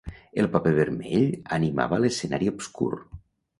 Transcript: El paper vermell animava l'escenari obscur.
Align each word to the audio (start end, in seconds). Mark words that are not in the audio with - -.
El 0.43 0.47
paper 0.55 0.71
vermell 0.77 1.27
animava 1.59 2.01
l'escenari 2.07 2.53
obscur. 2.57 2.93